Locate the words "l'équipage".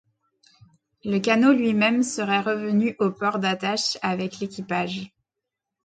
4.39-5.13